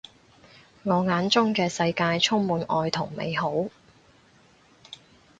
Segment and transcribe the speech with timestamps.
[0.81, 3.53] 我眼中嘅世界充滿愛同美好